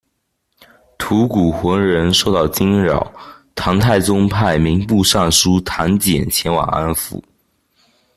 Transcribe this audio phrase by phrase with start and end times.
[0.97, 3.13] 吐谷浑人受到惊扰，
[3.53, 7.21] 唐太宗派民部尚书唐俭前往安抚。